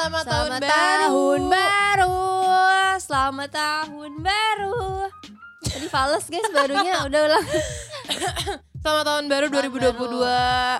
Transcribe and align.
selamat, 0.00 0.24
tahun 0.24 0.48
Selamat 0.48 0.60
baru. 0.62 0.70
tahun 0.72 1.40
baru. 1.46 2.16
Selamat 2.98 3.50
tahun 3.52 4.12
baru. 4.18 4.78
Tadi 5.62 5.86
fals 5.86 6.24
guys 6.26 6.48
barunya 6.50 6.94
udah 7.06 7.20
ulang. 7.22 7.46
Selamat 8.80 9.04
tahun 9.06 9.24
baru 9.28 9.46
Selamat 9.46 10.00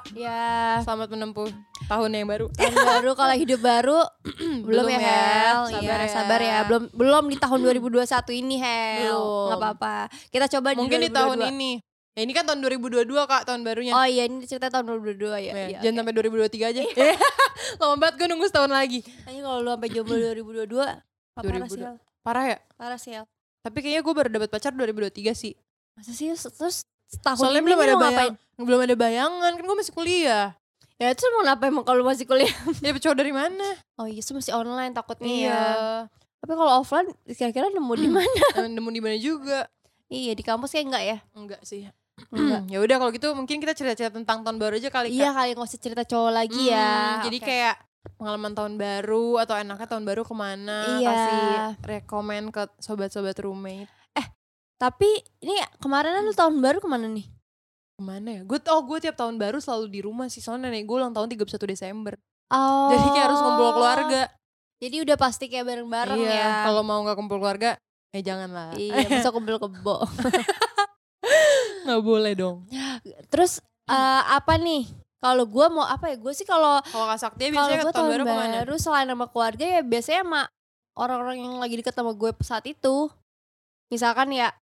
2022. 0.09 0.17
Ya, 0.17 0.81
Selamat 0.81 1.09
menempuh 1.13 1.49
tahun 1.85 2.11
yang 2.11 2.27
baru. 2.27 2.47
tahun 2.51 2.73
baru 2.75 3.11
kalau 3.13 3.35
hidup 3.37 3.61
baru 3.61 4.01
belum, 4.65 4.65
Belum 4.65 4.87
ya 4.89 4.97
ya. 4.97 5.05
Hel. 5.05 5.61
Sabar 5.69 5.85
Iya, 5.85 5.97
ya. 6.01 6.09
sabar 6.09 6.41
ya. 6.41 6.59
Belum 6.65 6.83
belum 6.91 7.25
di 7.29 7.37
tahun 7.37 7.59
2021 7.61 8.01
ini 8.33 8.57
Hel. 8.57 9.05
Belum. 9.05 9.47
Nggak 9.53 9.61
apa-apa. 9.61 9.97
Kita 10.33 10.47
coba 10.49 10.69
Mungkin 10.73 10.97
di 10.97 11.07
di 11.07 11.13
tahun 11.13 11.37
2022. 11.45 11.53
ini. 11.53 11.73
Ya 12.11 12.27
ini 12.27 12.33
kan 12.35 12.43
tahun 12.43 12.59
2022 12.59 13.07
kak, 13.07 13.43
tahun 13.47 13.63
barunya. 13.63 13.95
Oh 13.95 14.03
iya, 14.03 14.27
ini 14.27 14.43
cerita 14.43 14.67
tahun 14.67 14.99
2022 14.99 15.31
ya. 15.31 15.53
Ya, 15.55 15.55
Iya, 15.71 15.79
jangan 15.79 16.03
sampai 16.03 16.15
2023 16.19 16.71
aja. 16.75 16.81
Lama 17.81 17.95
banget 17.97 18.15
gue 18.19 18.27
nunggu 18.27 18.47
setahun 18.51 18.73
lagi. 18.73 19.01
Kayaknya 19.23 19.43
kalau 19.47 19.59
lu 19.63 19.71
sampai 19.71 19.89
jomblo 19.95 20.17
2022 20.19 20.75
apa 21.31 21.39
parah 21.39 21.69
sih 21.71 21.79
2022. 21.79 22.27
Parah 22.27 22.45
ya? 22.45 22.59
Parah 22.75 22.99
sih. 22.99 23.13
Tapi 23.63 23.79
kayaknya 23.79 24.03
gue 24.03 24.15
baru 24.17 24.29
dapet 24.29 24.49
pacar 24.51 24.73
2023 24.75 25.33
sih. 25.33 25.55
Masa 25.95 26.11
sih 26.11 26.35
terus 26.35 26.83
setahun 27.07 27.39
Soalnya 27.39 27.63
ini 27.63 27.67
belum 27.71 27.81
ada 27.81 27.95
bayang, 27.97 28.35
belum 28.59 28.81
ada 28.83 28.95
bayangan 28.99 29.53
kan 29.55 29.63
gue 29.63 29.77
masih 29.79 29.95
kuliah. 29.95 30.47
Ya 31.01 31.17
itu 31.17 31.25
mau 31.33 31.47
ngapain 31.47 31.73
emang 31.73 31.87
kalau 31.87 32.03
masih 32.05 32.27
kuliah? 32.27 32.51
Ya 32.85 32.91
cowok 32.93 33.17
dari 33.17 33.33
mana? 33.33 33.69
Oh 33.97 34.05
iya, 34.05 34.21
itu 34.21 34.35
masih 34.35 34.53
online 34.53 34.93
takutnya 34.93 35.31
Iya. 35.31 35.49
ya. 35.49 35.65
Tapi 36.43 36.53
kalau 36.59 36.73
offline 36.83 37.09
kira-kira 37.25 37.71
nemu 37.71 37.93
di 37.95 38.09
mana? 38.11 38.45
Emang 38.59 38.73
Nemu 38.75 38.89
di 38.91 39.01
mana 39.01 39.17
juga? 39.17 39.71
iya, 40.11 40.35
di 40.35 40.43
kampus 40.43 40.75
kayak 40.75 40.87
enggak 40.91 41.05
ya? 41.07 41.17
Enggak 41.39 41.63
sih. 41.63 41.87
Enggak. 42.29 42.63
ya 42.69 42.79
udah 42.85 42.97
kalau 43.01 43.11
gitu 43.17 43.27
mungkin 43.33 43.57
kita 43.59 43.73
cerita-cerita 43.73 44.13
tentang 44.13 44.45
tahun 44.45 44.59
baru 44.61 44.77
aja 44.77 44.91
kali. 44.93 45.09
Iya 45.15 45.33
kali 45.33 45.57
nggak 45.57 45.69
usah 45.69 45.81
cerita 45.81 46.03
cowok 46.05 46.33
lagi 46.33 46.63
Hmm, 46.69 46.73
ya. 46.77 46.93
Jadi 47.25 47.39
Oke. 47.41 47.47
kayak 47.49 47.75
pengalaman 48.17 48.53
tahun 48.53 48.75
baru 48.77 49.27
atau 49.45 49.55
enaknya 49.57 49.89
tahun 49.89 50.05
baru 50.05 50.23
ke 50.25 50.35
mana? 50.37 50.79
Iya. 51.01 51.09
Kasih 51.09 51.49
rekomen 51.85 52.43
ke 52.53 52.63
sobat-sobat 52.81 53.37
roommate. 53.41 53.91
Tapi 54.81 55.13
ini 55.45 55.61
kemarin 55.77 56.25
lu 56.25 56.33
tahun 56.33 56.57
baru 56.65 56.81
ke 56.81 56.89
mana 56.89 57.05
nih? 57.05 57.29
Ke 57.29 58.01
mana 58.01 58.29
ya? 58.41 58.43
Gue 58.49 58.57
oh 58.73 58.81
gue 58.89 58.99
tiap 59.05 59.13
tahun 59.13 59.37
baru 59.37 59.61
selalu 59.61 59.93
di 59.93 60.01
rumah 60.01 60.33
sih. 60.33 60.41
Soalnya 60.41 60.73
nenek 60.73 60.89
gue 60.89 60.97
ulang 60.97 61.13
tahun 61.13 61.29
31 61.37 61.69
Desember. 61.69 62.17
Oh. 62.49 62.89
Jadi 62.89 63.09
kayak 63.13 63.27
harus 63.29 63.41
kumpul 63.45 63.69
keluarga. 63.77 64.23
Jadi 64.81 64.97
udah 65.05 65.17
pasti 65.21 65.53
kayak 65.53 65.69
bareng-bareng 65.69 66.25
iya. 66.25 66.33
ya. 66.33 66.53
Kalau 66.65 66.81
mau 66.81 67.05
nggak 67.05 67.13
kumpul 67.13 67.37
keluarga, 67.37 67.77
eh 68.17 68.25
jangan 68.25 68.49
lah. 68.49 68.73
Iya, 68.73 69.05
bisa 69.05 69.29
kumpul 69.29 69.61
kebo. 69.69 70.01
Nggak 71.91 72.05
boleh 72.07 72.33
dong. 72.39 72.57
Terus 73.27 73.59
eh, 73.91 74.23
apa 74.31 74.55
nih? 74.55 74.87
Kalau 75.21 75.45
gua 75.45 75.67
mau 75.69 75.85
apa 75.85 76.09
ya? 76.09 76.17
Gue 76.17 76.33
sih 76.33 76.47
kalau 76.47 76.79
Kalau 76.87 77.05
Kak 77.11 77.19
Sakti 77.19 77.51
kalau 77.51 77.69
biasanya 77.69 77.83
gue 77.83 77.93
tahun, 77.93 78.09
baru 78.15 78.25
ke 78.25 78.33
mana? 78.33 78.57
baru 78.63 78.75
selain 78.79 79.09
sama 79.11 79.27
keluarga 79.29 79.65
ya 79.67 79.81
biasanya 79.85 80.23
sama 80.25 80.43
orang-orang 80.97 81.37
yang 81.45 81.55
lagi 81.61 81.75
deket 81.77 81.93
sama 81.93 82.13
gue 82.15 82.31
saat 82.41 82.65
itu. 82.65 83.11
Misalkan 83.91 84.31
ya 84.31 84.55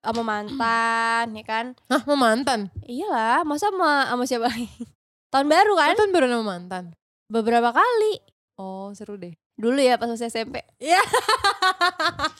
sama 0.00 0.24
mantan, 0.24 1.36
ya 1.36 1.44
kan? 1.44 1.76
Hah, 1.92 2.02
mau 2.08 2.16
mantan? 2.16 2.72
Iyalah, 2.88 3.44
masa 3.44 3.68
sama 3.68 4.08
sama 4.08 4.24
siapa? 4.24 4.48
Tahun 5.32 5.46
baru 5.46 5.76
kan? 5.76 5.94
Mantan 5.94 6.10
baru 6.10 6.26
sama 6.32 6.44
mantan. 6.56 6.84
Beberapa 7.28 7.70
kali. 7.70 8.18
Oh, 8.58 8.90
seru 8.96 9.20
deh. 9.20 9.36
Dulu 9.60 9.76
ya 9.78 10.00
pas 10.00 10.08
masih 10.08 10.26
SMP. 10.26 10.64
Iya. 10.80 10.98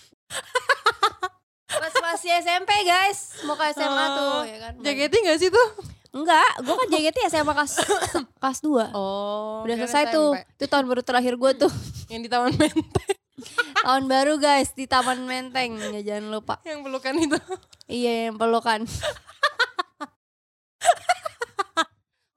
Masih 2.21 2.37
SMP 2.37 2.69
guys, 2.85 3.33
mau 3.49 3.57
ke 3.57 3.65
SMA 3.73 3.89
Oh, 3.89 4.09
tuh 4.13 4.41
ya 4.45 4.59
kan. 4.61 4.73
JKT 4.77 5.15
gak 5.25 5.41
sih 5.41 5.49
tuh? 5.49 5.69
Enggak, 6.13 6.53
gue 6.61 6.75
kan 6.77 6.89
JKT 6.93 7.17
SMA 7.33 7.49
kelas 7.49 7.81
kelas 8.45 8.59
2. 8.61 8.93
Oh, 8.93 9.65
Udah 9.65 9.77
selesai 9.81 10.05
SMP. 10.05 10.13
tuh. 10.13 10.31
Itu 10.37 10.65
tahun 10.69 10.85
baru 10.85 11.01
terakhir 11.01 11.41
gue 11.41 11.51
tuh. 11.57 11.73
Yang 12.13 12.21
di 12.21 12.29
Taman 12.29 12.53
Menteng 12.61 12.85
tahun 13.89 14.05
baru 14.05 14.37
guys 14.37 14.69
di 14.77 14.85
Taman 14.85 15.25
Menteng. 15.25 15.81
Ya 15.97 16.01
jangan 16.05 16.29
lupa. 16.29 16.61
yang 16.61 16.85
pelukan 16.85 17.17
itu. 17.17 17.41
Iya 17.89 18.13
yang 18.29 18.37
pelukan. 18.37 18.85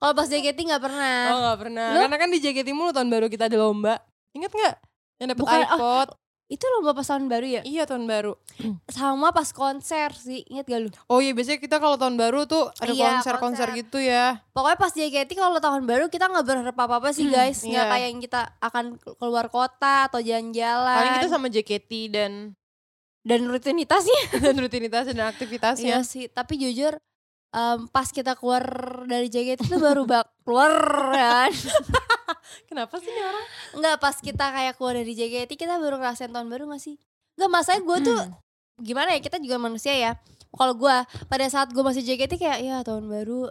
Kalau 0.00 0.12
pas 0.16 0.28
JKT 0.32 0.64
nggak 0.64 0.80
pernah. 0.80 1.16
Oh, 1.28 1.38
gak 1.52 1.58
pernah. 1.60 1.88
Lu? 1.92 2.00
Karena 2.08 2.16
kan 2.16 2.32
di 2.32 2.40
JKT 2.40 2.72
mulu 2.72 2.88
tahun 2.88 3.12
baru 3.12 3.28
kita 3.28 3.52
ada 3.52 3.60
lomba. 3.60 4.00
Ingat 4.32 4.48
gak? 4.48 4.74
Yang 5.20 5.28
dapet 5.36 5.40
Bukan, 5.44 5.60
oh. 5.76 6.04
Itu 6.44 6.68
lomba 6.76 6.92
pas 6.92 7.08
tahun 7.08 7.24
baru 7.24 7.46
ya? 7.48 7.62
Iya, 7.64 7.88
tahun 7.88 8.04
baru. 8.04 8.36
Sama 8.92 9.32
pas 9.32 9.48
konser 9.48 10.12
sih. 10.12 10.44
Ingat 10.52 10.68
gak 10.68 10.80
lu? 10.84 10.88
Oh 11.08 11.24
iya, 11.24 11.32
biasanya 11.32 11.56
kita 11.56 11.80
kalau 11.80 11.96
tahun 11.96 12.20
baru 12.20 12.44
tuh 12.44 12.68
ada 12.84 12.92
Iya, 12.92 13.16
konser-konser 13.16 13.68
konser. 13.72 13.80
gitu 13.80 13.98
ya. 13.98 14.44
Pokoknya 14.52 14.76
pas 14.76 14.92
JKT 14.92 15.30
kalau 15.34 15.56
tahun 15.56 15.88
baru 15.88 16.12
kita 16.12 16.28
nggak 16.28 16.44
berharap 16.44 16.76
apa-apa 16.76 17.16
sih 17.16 17.32
guys. 17.32 17.64
Nggak 17.64 17.84
iya. 17.88 17.92
kayak 17.96 18.08
yang 18.12 18.20
kita 18.20 18.40
akan 18.60 18.84
keluar 19.16 19.48
kota 19.48 20.12
atau 20.12 20.20
jalan-jalan. 20.20 20.96
Paling 21.00 21.14
kita 21.24 21.28
sama 21.32 21.48
JKT 21.48 21.90
dan 22.12 22.32
Dan 23.24 23.48
rutinitasnya. 23.48 24.20
dan 24.44 24.54
rutinitas 24.60 25.08
dan 25.08 25.24
aktivitasnya. 25.24 25.96
Iya 25.96 26.00
sih. 26.04 26.28
Tapi 26.28 26.60
jujur 26.60 27.00
em, 27.56 27.88
pas 27.88 28.12
kita 28.12 28.36
keluar 28.36 28.60
dari 29.08 29.32
JKT 29.32 29.64
itu 29.64 29.80
baru 29.80 30.04
bak 30.04 30.28
keluar 30.44 30.76
kan. 31.08 31.50
Kenapa 32.68 32.94
sih 32.96 33.08
nih 33.08 33.24
orang? 33.24 33.46
Enggak 33.74 33.96
pas 33.98 34.16
kita 34.16 34.46
kayak 34.48 34.74
keluar 34.74 34.94
dari 34.94 35.12
JKT 35.12 35.50
kita 35.54 35.74
baru 35.76 35.96
ngerasain 35.96 36.28
tahun 36.28 36.46
baru 36.46 36.68
gak 36.68 36.80
sih? 36.80 36.96
Enggak 37.34 37.50
masanya 37.52 37.80
gue 37.82 37.98
tuh 38.04 38.20
Hmm. 38.20 38.34
gimana 38.78 39.08
ya 39.10 39.20
kita 39.20 39.38
juga 39.38 39.56
manusia 39.56 39.92
ya. 39.92 40.12
Kalau 40.50 40.72
gue 40.72 40.96
pada 41.24 41.46
saat 41.46 41.68
gue 41.68 41.80
masih 41.80 42.02
JKT 42.02 42.36
kayak 42.36 42.58
ya 42.60 42.76
tahun 42.80 43.04
baru 43.04 43.50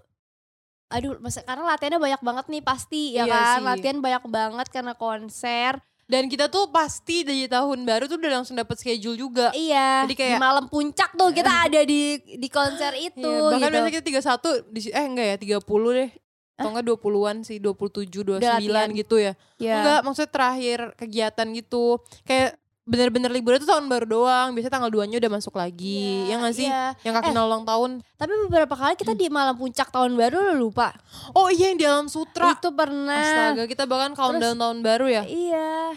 aduh 0.89 1.17
masa 1.17 1.41
karena 1.41 1.66
latihannya 1.66 1.97
banyak 1.97 2.21
banget 2.21 2.45
nih 2.47 2.61
pasti 2.61 3.01
ya 3.11 3.23
Iya 3.23 3.33
kan 3.33 3.57
sih. 3.57 3.66
latihan 3.66 3.97
banyak 3.97 4.23
banget 4.27 4.67
karena 4.69 4.94
konser 4.94 5.81
Dan 6.03 6.27
kita 6.27 6.45
tuh 6.47 6.67
pasti 6.69 7.23
dari 7.23 7.47
tahun 7.47 7.81
baru 7.81 8.05
tuh 8.05 8.19
udah 8.19 8.31
langsung 8.35 8.53
dapet 8.53 8.75
schedule 8.75 9.15
juga. 9.15 9.50
iya 9.53 10.03
Jadi 10.03 10.13
kayak- 10.13 10.35
di 10.35 10.44
malam 10.44 10.65
puncak 10.67 11.09
tuh 11.11 11.31
kita 11.31 11.50
ada 11.65 11.81
di 11.81 12.01
di 12.38 12.45
konser 12.47 12.94
itu 12.94 13.23
Iya, 13.23 13.50
bahkan 13.50 13.57
gitu 13.63 13.73
biasanya 13.73 13.94
kita 13.95 14.05
31 14.05 14.69
di 14.69 14.79
si- 14.79 14.91
eh 14.91 15.01
enggak 15.01 15.25
ya 15.25 15.35
30 15.39 15.63
deh. 15.95 16.09
Atau 16.53 16.69
enggak 16.69 16.86
20-an 16.86 17.38
sih, 17.41 17.58
27, 17.58 18.08
29 18.08 18.40
latihan. 18.40 18.88
gitu 18.91 19.16
ya. 19.18 19.34
ya 19.58 19.75
Enggak, 19.80 20.00
maksudnya 20.03 20.30
terakhir 20.30 20.80
kegiatan 20.94 21.47
gitu. 21.52 21.97
Kayak 22.24 22.56
bener-bener 22.84 23.31
libur 23.31 23.56
itu 23.56 23.64
tahun 23.64 23.88
baru 23.88 24.06
doang. 24.06 24.47
Biasanya 24.52 24.74
tanggal 24.75 24.92
2-nya 24.92 25.18
udah 25.18 25.31
masuk 25.31 25.56
lagi. 25.56 26.28
ya 26.28 26.36
enggak 26.36 26.53
sih? 26.53 26.68
iya. 26.68 26.94
Yang 27.02 27.13
Kak 27.16 27.24
Kinal 27.25 27.46
ulang 27.47 27.63
tahun. 27.63 27.92
tapi 28.13 28.34
beberapa 28.46 28.74
kali 28.74 28.94
kita 28.94 29.13
di 29.13 29.28
malam 29.28 29.56
puncak 29.56 29.90
tahun 29.90 30.13
baru 30.13 30.38
lo 30.46 30.56
lupa 30.62 30.94
Oh 31.31 31.47
iya 31.47 31.68
yang 31.68 31.78
di 31.78 31.84
alam 31.84 32.06
sutra. 32.06 32.52
itu 32.52 32.69
pernah 32.69 33.18
Astaga, 33.18 33.63
kita 33.66 33.84
bahkan 33.84 34.13
countdown 34.13 34.56
tahun 34.56 34.80
baru 34.80 35.08
ya. 35.09 35.24
Iya. 35.24 35.96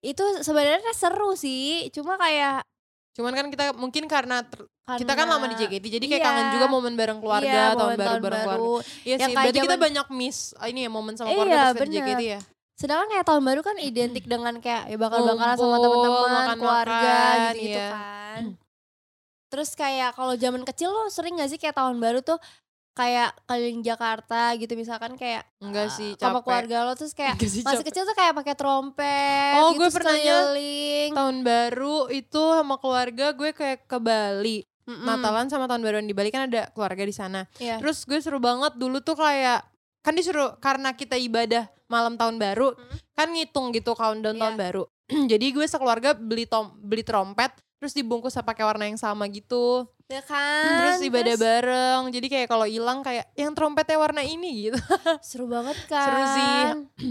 Itu 0.00 0.22
sebenarnya 0.38 0.92
seru 0.92 1.32
sih, 1.32 1.90
cuma 1.90 2.14
kayak 2.14 2.62
Cuman 3.10 3.32
kan 3.32 3.46
kita 3.48 3.74
mungkin 3.74 4.06
karena 4.06 4.42
ter- 4.42 4.68
karena, 4.88 5.00
kita 5.04 5.12
kan 5.12 5.26
lama 5.28 5.44
di 5.44 5.56
JKT 5.58 5.84
jadi 5.92 6.06
kayak 6.06 6.16
Iya. 6.16 6.26
kangen 6.26 6.46
juga 6.50 6.66
momen 6.66 6.92
bareng 6.96 7.18
keluarga, 7.20 7.44
iya, 7.44 7.76
tahun 7.76 7.92
baru 7.92 8.14
bareng 8.18 8.40
keluarga. 8.42 8.80
Iya 9.04 9.14
sih, 9.20 9.34
berarti 9.34 9.58
kita 9.60 9.76
banyak 9.76 10.06
miss 10.10 10.38
ah, 10.56 10.66
ini 10.66 10.80
ya 10.80 10.90
momen 10.90 11.12
sama 11.12 11.28
Iya, 11.28 11.36
keluarga 11.36 11.60
pas 11.60 11.68
di 11.68 11.78
bener. 11.84 11.96
JKT 12.00 12.22
ya. 12.24 12.40
Sedangkan 12.72 13.08
kayak 13.10 13.26
tahun 13.26 13.42
baru 13.44 13.60
kan 13.60 13.76
identik 13.76 14.24
dengan 14.24 14.54
kayak 14.56 14.82
ya 14.86 14.96
bakal-bakalan 14.96 15.54
sama 15.54 15.76
Ngumpul, 15.76 15.84
teman-teman, 15.84 16.56
keluarga 16.56 17.14
gitu-gitu 17.52 17.76
iya. 17.76 17.88
kan. 17.92 18.42
Terus 19.48 19.70
kayak 19.74 20.10
kalau 20.12 20.34
zaman 20.34 20.62
kecil 20.62 20.88
lo 20.88 21.08
sering 21.08 21.36
gak 21.36 21.48
sih 21.48 21.56
kayak 21.56 21.74
tahun 21.74 21.96
baru 21.98 22.20
tuh 22.20 22.36
kayak 22.92 23.30
keliling 23.46 23.80
Jakarta 23.80 24.52
gitu 24.54 24.74
misalkan 24.74 25.14
kayak 25.14 25.46
Enggak 25.58 25.86
eh, 25.86 25.94
sih, 25.94 26.10
sama 26.14 26.38
capek. 26.38 26.44
keluarga 26.44 26.76
lo 26.82 26.92
terus 26.94 27.14
kayak 27.14 27.38
sih, 27.40 27.62
masih 27.62 27.78
capek. 27.78 27.86
kecil 27.88 28.02
tuh 28.04 28.16
kayak 28.16 28.34
pakai 28.34 28.54
trompet 28.54 29.54
Oh, 29.56 29.70
gitu 29.70 29.78
gue 29.80 29.90
keliling. 29.94 31.10
Tahun 31.14 31.36
baru 31.40 31.98
itu 32.10 32.42
sama 32.52 32.74
keluarga 32.76 33.26
gue 33.32 33.50
kayak 33.50 33.86
ke 33.86 33.98
Bali. 33.98 34.58
Mm-mm. 34.88 35.04
Natalan 35.04 35.46
sama 35.46 35.68
tahun 35.68 35.80
baruan 35.80 36.02
di 36.02 36.16
Bali 36.16 36.32
kan 36.32 36.48
ada 36.48 36.72
keluarga 36.72 37.04
di 37.04 37.12
sana. 37.12 37.44
Iya. 37.56 37.76
Terus 37.76 38.02
gue 38.02 38.16
seru 38.18 38.40
banget 38.40 38.72
dulu 38.74 38.98
tuh 38.98 39.14
kayak 39.14 39.60
kan 40.00 40.12
disuruh 40.12 40.56
karena 40.56 40.92
kita 40.92 41.14
ibadah 41.14 41.68
malam 41.86 42.16
tahun 42.16 42.36
baru 42.36 42.72
Mm. 42.72 42.96
kan 43.12 43.28
ngitung 43.28 43.66
gitu 43.70 43.92
countdown 43.92 44.34
Iya. 44.34 44.40
tahun 44.40 44.56
baru. 44.56 44.82
Jadi 45.30 45.46
gue 45.50 45.64
sekeluarga 45.64 46.12
beli 46.12 46.44
tom 46.44 46.72
beli 46.78 47.04
trompet 47.04 47.52
terus 47.76 47.92
dibungkus 47.92 48.34
pakai 48.34 48.64
warna 48.64 48.84
yang 48.84 48.96
sama 48.96 49.28
gitu. 49.28 49.84
Ya 50.08 50.24
kan. 50.24 50.80
terus 50.80 51.04
ibadah 51.04 51.36
bareng. 51.36 52.02
Jadi 52.08 52.26
kayak 52.26 52.48
kalau 52.48 52.64
hilang 52.64 53.04
kayak 53.04 53.28
yang 53.34 53.52
trompetnya 53.52 53.96
warna 53.96 54.20
ini 54.20 54.66
gitu. 54.66 54.80
seru 55.22 55.44
banget 55.44 55.76
kan 55.84 56.00
Seru 56.02 56.22
sih. 56.26 56.56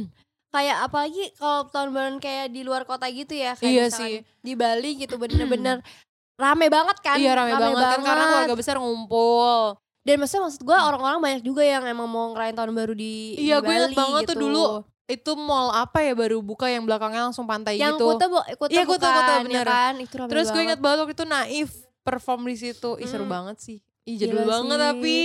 kayak 0.48 0.78
apalagi 0.82 1.30
kalau 1.36 1.70
tahun 1.70 1.90
baru 1.92 2.10
kayak 2.18 2.50
di 2.50 2.66
luar 2.66 2.82
kota 2.84 3.06
gitu 3.06 3.32
ya 3.32 3.54
kayak 3.54 3.70
Iya 3.70 3.86
sih. 3.88 4.14
di 4.42 4.54
Bali 4.54 4.98
gitu 4.98 5.16
bener-bener 5.16 5.84
rame 6.38 6.66
banget 6.68 6.98
kan 7.00 7.18
iya 7.18 7.34
rame, 7.34 7.52
banget, 7.52 7.74
kan 7.76 8.00
karena 8.00 8.26
keluarga 8.28 8.56
besar 8.56 8.76
ngumpul. 8.78 9.76
dan 10.00 10.16
maksudnya 10.16 10.44
maksud 10.46 10.62
gue 10.62 10.78
orang-orang 10.78 11.20
banyak 11.20 11.42
juga 11.42 11.62
yang 11.62 11.84
emang 11.84 12.06
mau 12.06 12.32
ngerayain 12.32 12.54
tahun 12.54 12.72
baru 12.72 12.94
di 12.94 13.36
Iya, 13.36 13.58
di 13.58 13.66
gue 13.66 13.74
inget 13.76 13.92
banget 13.94 14.22
gitu. 14.24 14.30
tuh 14.30 14.38
dulu 14.40 14.64
itu 15.06 15.32
mall 15.34 15.68
apa 15.70 16.00
ya 16.00 16.14
baru 16.14 16.40
buka 16.40 16.68
yang 16.68 16.84
belakangnya 16.84 17.26
langsung 17.26 17.44
pantai 17.44 17.76
yang 17.76 17.96
gitu. 17.96 18.08
Kuta, 18.08 18.26
bu, 18.26 18.38
Kuta 18.56 18.72
Iya, 18.72 18.84
Kuta, 18.84 18.94
bukan, 19.04 19.14
Kuta, 19.18 19.34
ya 19.34 19.42
bener. 19.42 19.66
kan 19.66 19.94
itu 19.98 20.14
rame 20.16 20.30
Terus 20.30 20.46
gue 20.46 20.54
banget. 20.54 20.66
inget 20.66 20.80
banget 20.80 20.98
waktu 21.00 21.14
itu 21.14 21.26
Naif 21.26 21.70
perform 22.02 22.42
di 22.46 22.56
situ. 22.56 22.90
Ih 22.96 23.08
seru 23.08 23.26
banget 23.26 23.58
sih. 23.58 23.78
Ih 24.04 24.16
jadul 24.16 24.44
Gila 24.44 24.52
banget 24.54 24.72
sih. 24.72 24.84
tapi 24.84 25.16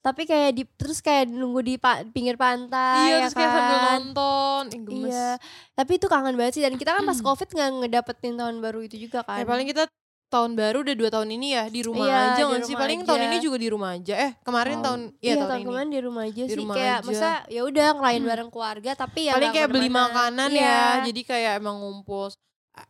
Tapi 0.00 0.22
kayak 0.24 0.50
di 0.54 0.64
terus 0.66 0.98
kayak 0.98 1.28
nunggu 1.28 1.60
di 1.62 1.74
pa- 1.76 2.00
pinggir 2.06 2.32
pantai 2.34 3.04
iya 3.06 3.12
ya 3.14 3.20
terus 3.22 3.36
kayak 3.36 3.50
sambil 3.50 3.76
kan. 3.76 3.84
nonton 3.98 4.62
Ih, 4.66 4.80
gemes 4.82 5.12
Iya. 5.12 5.28
Tapi 5.74 5.92
itu 5.94 6.06
kangen 6.06 6.34
banget 6.34 6.52
sih 6.56 6.62
dan 6.62 6.72
kita 6.74 6.90
kan 6.90 7.04
pas 7.04 7.18
Covid 7.18 7.48
nggak 7.50 7.68
ngedapetin 7.78 8.32
tahun 8.34 8.56
baru 8.58 8.80
itu 8.80 8.96
juga 8.98 9.20
kan. 9.20 9.36
Ya, 9.36 9.44
paling 9.44 9.64
kita 9.66 9.84
tahun 10.30 10.54
baru 10.54 10.80
udah 10.80 10.94
dua 10.94 11.10
tahun 11.10 11.28
ini 11.32 11.48
ya 11.50 11.64
di 11.66 11.82
rumah 11.82 12.06
Iya, 12.06 12.18
aja 12.30 12.42
nggak 12.46 12.62
sih 12.62 12.74
paling 12.74 13.00
tahun 13.02 13.18
aja. 13.18 13.26
ini 13.26 13.38
juga 13.40 13.56
di 13.56 13.68
rumah 13.68 13.90
aja 13.92 14.14
eh 14.16 14.32
kemarin 14.40 14.76
Oh. 14.78 14.84
tahun 14.86 15.00
iya 15.16 15.18
Iya, 15.20 15.34
tahun, 15.36 15.50
tahun 15.50 15.62
kemarin 15.66 15.88
di 15.90 16.00
rumah 16.00 16.22
aja 16.24 16.38
Di 16.40 16.46
sih 16.46 16.56
rumah 16.56 16.74
kayak 16.74 16.96
aja. 16.96 17.04
masa 17.04 17.30
ya 17.48 17.60
udah 17.62 17.86
ngelain 17.92 18.22
bareng 18.22 18.48
keluarga 18.48 18.90
tapi 18.94 19.20
ya 19.22 19.32
paling 19.34 19.50
kayak 19.50 19.68
beli 19.68 19.90
makanan 19.90 20.48
Iya. 20.48 20.62
ya 20.62 20.80
jadi 21.04 21.20
kayak 21.24 21.52
emang 21.58 21.76
ngumpul 21.78 22.30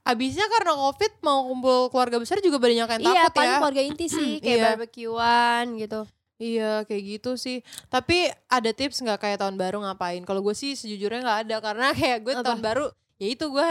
abisnya 0.02 0.46
karena 0.46 0.72
covid 0.76 1.12
mau 1.18 1.38
kumpul 1.44 1.78
keluarga 1.88 2.16
besar 2.16 2.38
juga 2.38 2.56
banyak 2.56 2.76
yang 2.78 2.86
Iya, 2.86 3.00
takut 3.26 3.32
paling 3.34 3.48
ya 3.48 3.58
keluarga 3.58 3.82
inti 3.82 4.06
sih 4.06 4.30
kayak 4.38 4.54
Iya. 4.54 4.64
barbekyuan 4.70 5.64
gitu. 5.76 6.00
Iya 6.36 6.72
kayak 6.84 7.02
gitu 7.06 7.30
sih 7.36 7.60
Tapi 7.86 8.16
ada 8.46 8.70
tips 8.70 8.96
nggak 8.98 9.18
kayak 9.18 9.38
tahun 9.38 9.56
baru 9.56 9.76
ngapain 9.80 10.24
Kalau 10.24 10.40
gue 10.40 10.52
sih 10.52 10.72
sejujurnya 10.72 11.20
nggak 11.20 11.38
ada 11.44 11.56
Karena 11.60 11.86
kayak 11.92 12.18
gue 12.22 12.32
Apa? 12.32 12.44
tahun 12.46 12.60
baru 12.60 12.86
Ya 13.16 13.28
itu 13.28 13.44
gue 13.46 13.66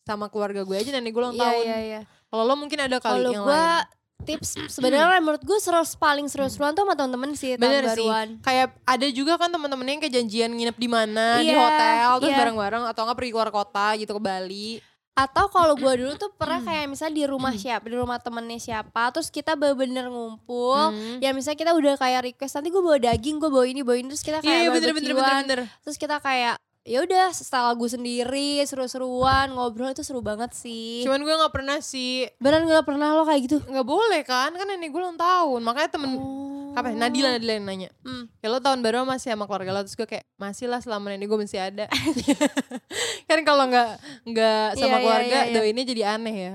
sama 0.00 0.26
keluarga 0.26 0.62
gue 0.62 0.70
aja 0.72 0.90
Nenek 0.92 1.10
gue 1.10 1.18
ulang 1.18 1.34
Iya, 1.34 1.42
tahun 1.42 1.64
iya, 1.64 1.78
iya. 1.82 2.00
Kalau 2.32 2.42
lo 2.42 2.54
mungkin 2.56 2.80
ada 2.80 2.96
kali 2.96 3.20
Kalau 3.20 3.30
yang 3.30 3.44
gue 3.44 3.52
lain 3.52 4.00
tips 4.22 4.54
sebenarnya 4.70 5.18
menurut 5.18 5.42
gue 5.42 5.58
seru 5.58 5.82
paling 5.98 6.30
seru-seruan 6.30 6.70
tuh 6.72 6.86
sama 6.86 6.94
temen-temen 6.94 7.34
sih 7.34 7.58
tahun 7.58 7.60
Bener 7.60 7.84
sih. 7.92 8.06
baruan. 8.06 8.28
Kayak 8.38 8.66
ada 8.86 9.06
juga 9.10 9.34
kan 9.34 9.50
teman-teman 9.50 9.82
yang 9.84 9.98
kayak 9.98 10.14
janjian 10.14 10.50
nginep 10.54 10.78
di 10.78 10.86
mana 10.86 11.42
Di 11.42 11.50
Iya, 11.50 11.58
hotel 11.58 12.10
Terus 12.16 12.30
iya. 12.30 12.38
bareng-bareng 12.38 12.82
Atau 12.86 13.02
nggak 13.02 13.18
pergi 13.18 13.32
keluar 13.34 13.50
kota 13.50 13.86
gitu 13.98 14.14
ke 14.14 14.22
Bali 14.22 14.68
Atau 15.12 15.50
kalau 15.50 15.74
gue 15.74 15.92
dulu 15.98 16.14
tuh 16.16 16.30
pernah 16.32 16.56
Hmm. 16.56 16.70
kayak 16.70 16.86
misalnya 16.88 17.14
di 17.14 17.24
rumah 17.26 17.52
siapa, 17.52 17.84
di 17.84 17.96
rumah 18.00 18.16
temennya 18.16 18.56
siapa, 18.56 19.12
terus 19.12 19.28
kita 19.28 19.52
bener-bener 19.52 20.08
ngumpul. 20.08 20.88
Hmm. 20.88 21.20
Ya 21.20 21.36
misalnya 21.36 21.60
kita 21.60 21.72
udah 21.76 22.00
kayak 22.00 22.32
request 22.32 22.56
nanti 22.56 22.72
gue 22.72 22.80
bawa 22.80 22.96
daging, 22.96 23.36
gue 23.36 23.50
bawa 23.52 23.66
ini, 23.68 23.84
bawa 23.84 24.00
ini, 24.00 24.08
terus 24.08 24.24
kita 24.24 24.40
Iya 24.40 24.48
kayak 24.48 24.60
iya, 24.62 24.70
bener 24.72 24.90
bener 24.96 25.12
bener 25.12 25.34
bener 25.44 25.60
Terus 25.84 26.00
kita 26.00 26.16
kayak 26.16 26.56
ya 26.82 26.98
udah 27.00 27.30
style 27.30 27.68
lagu 27.68 27.86
sendiri, 27.86 28.58
seru-seruan, 28.62 29.48
ngobrol 29.48 29.88
itu 29.88 30.00
seru 30.00 30.18
banget 30.18 30.50
sih. 30.52 31.02
Cuman 31.02 31.18
gue 31.18 31.34
gak 31.36 31.50
pernah 31.52 31.78
sih 31.78 32.26
Beneran 32.36 32.66
gak 32.66 32.82
pernah 32.84 33.12
lo 33.12 33.22
kayak 33.22 33.40
gitu? 33.42 33.58
nggak 33.60 33.84
boleh 33.84 34.20
kan 34.22 34.50
Kan 34.50 34.66
nenek 34.66 34.88
gue 34.88 34.98
ulang 34.98 35.14
tahun 35.14 35.60
Makanya 35.60 35.90
temen 35.90 36.10
Oh. 36.14 36.72
apa 36.72 36.88
Nadila 36.88 37.36
Nadila 37.36 37.52
yang 37.52 37.66
nanya 37.66 37.90
Hmm. 38.00 38.32
ya 38.34 38.48
lo 38.48 38.56
tahun 38.56 38.80
baru 38.80 39.04
masih 39.04 39.30
sama 39.30 39.44
keluarga 39.44 39.70
lo 39.70 39.80
terus 39.80 39.92
gue 39.92 40.08
kayak 40.08 40.24
masih 40.34 40.66
lah 40.66 40.80
selama 40.80 41.12
nenek 41.12 41.26
gue 41.26 41.36
masih 41.36 41.60
ada 41.60 41.84
kan 43.28 43.38
kalau 43.42 43.68
nggak 43.68 43.88
nggak 44.24 44.66
sama 44.72 44.80
Iya, 44.80 44.88
iya, 44.88 44.98
keluarga 44.98 45.28
iya, 45.28 45.42
iya. 45.44 45.54
doainnya 45.54 45.84
jadi 45.84 46.02
aneh 46.10 46.36
ya 46.36 46.54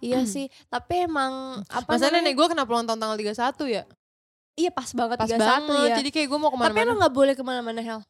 Iya 0.00 0.20
sih, 0.26 0.48
tapi 0.66 1.04
emang 1.04 1.64
apa 1.66 1.84
masa 1.86 2.06
namanya? 2.06 2.16
nenek 2.22 2.34
gue 2.34 2.46
kenapa 2.46 2.68
ulang 2.70 2.84
tahun 2.84 2.96
tanggal 2.98 3.16
31 3.16 3.36
ya 3.70 3.84
Iya 4.54 4.70
pas 4.70 4.88
banget 4.90 5.16
pas 5.16 5.28
31 5.30 5.36
banget 5.38 5.80
ya. 5.86 5.96
jadi 5.96 6.10
kayak 6.10 6.28
gue 6.28 6.38
mau 6.38 6.48
Tapi 6.48 6.56
ke 6.56 6.60
mana-mana 6.62 6.84
emang 6.86 6.98
gak 6.98 7.14
boleh 7.14 7.32
ke 7.32 7.42
mana-mana 7.42 7.80
Hel. 7.80 8.00